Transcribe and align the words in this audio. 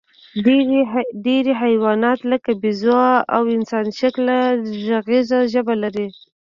ډېری 1.25 1.51
حیوانات، 1.61 2.19
لکه 2.31 2.51
بیزو 2.61 3.01
او 3.35 3.43
انسانشکله 3.57 4.37
غږیزه 4.89 5.39
ژبه 5.53 5.75
لري. 5.83 6.07